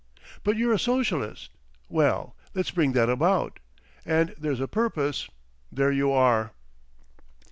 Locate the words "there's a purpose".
4.35-5.29